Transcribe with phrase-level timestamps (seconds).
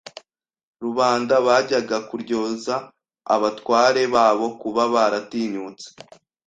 [0.83, 2.75] Rubanda bajyaga kuryoza
[3.35, 5.87] abatware babo kuba baratinyutse